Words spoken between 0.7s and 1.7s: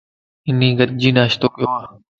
گڏجي ناشتو ڪيو